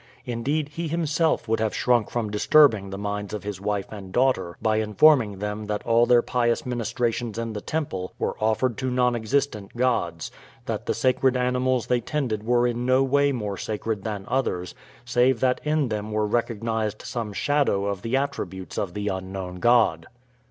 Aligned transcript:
Indeed 0.25 0.69
he 0.69 0.87
himself 0.87 1.47
would 1.47 1.59
have 1.59 1.75
shrunk 1.75 2.09
from 2.09 2.31
disturbing 2.31 2.89
the 2.89 2.97
minds 2.97 3.35
of 3.35 3.43
his 3.43 3.61
wife 3.61 3.91
and 3.91 4.11
daughter 4.11 4.57
by 4.59 4.77
informing 4.77 5.37
them 5.37 5.67
that 5.67 5.85
all 5.85 6.07
their 6.07 6.23
pious 6.23 6.65
ministrations 6.65 7.37
in 7.37 7.53
the 7.53 7.61
temple 7.61 8.11
were 8.17 8.35
offered 8.43 8.79
to 8.79 8.89
non 8.89 9.15
existent 9.15 9.77
gods; 9.77 10.31
that 10.65 10.87
the 10.87 10.95
sacred 10.95 11.37
animals 11.37 11.85
they 11.85 12.01
tended 12.01 12.41
were 12.41 12.65
in 12.65 12.83
no 12.83 13.03
way 13.03 13.31
more 13.31 13.57
sacred 13.57 14.03
than 14.03 14.25
others, 14.27 14.73
save 15.05 15.39
that 15.39 15.61
in 15.63 15.89
them 15.89 16.11
were 16.11 16.25
recognized 16.25 17.03
some 17.03 17.31
shadow 17.31 17.85
of 17.85 18.01
the 18.01 18.17
attributes 18.17 18.79
of 18.79 18.95
the 18.95 19.07
unknown 19.07 19.57
God. 19.59 20.07